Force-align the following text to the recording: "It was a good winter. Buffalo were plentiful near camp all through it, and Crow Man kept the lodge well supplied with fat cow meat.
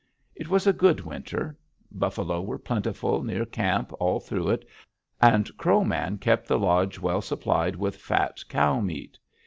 "It 0.35 0.49
was 0.49 0.65
a 0.65 0.73
good 0.73 1.01
winter. 1.01 1.55
Buffalo 1.91 2.41
were 2.41 2.57
plentiful 2.57 3.21
near 3.21 3.45
camp 3.45 3.93
all 3.99 4.19
through 4.19 4.49
it, 4.49 4.67
and 5.21 5.55
Crow 5.57 5.83
Man 5.83 6.17
kept 6.17 6.47
the 6.47 6.57
lodge 6.57 6.97
well 6.97 7.21
supplied 7.21 7.75
with 7.75 7.97
fat 7.97 8.43
cow 8.49 8.79
meat. 8.79 9.19